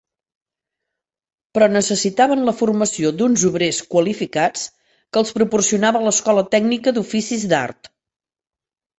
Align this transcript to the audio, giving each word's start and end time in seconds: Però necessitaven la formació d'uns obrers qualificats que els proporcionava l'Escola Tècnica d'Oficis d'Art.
Però 1.57 1.65
necessitaven 1.73 2.39
la 2.47 2.53
formació 2.61 3.11
d'uns 3.19 3.43
obrers 3.49 3.81
qualificats 3.95 4.63
que 4.87 5.21
els 5.21 5.33
proporcionava 5.35 6.01
l'Escola 6.07 6.45
Tècnica 6.55 6.95
d'Oficis 6.97 7.45
d'Art. 7.53 7.91